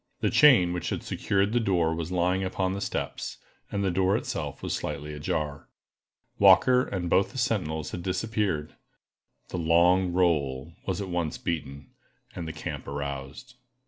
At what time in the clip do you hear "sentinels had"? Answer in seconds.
7.37-8.01